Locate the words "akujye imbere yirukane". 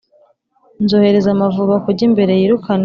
1.79-2.79